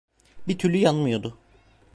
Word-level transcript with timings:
Bir 0.47 0.57
türlü 0.57 0.77
yanmıyordu. 0.77 1.37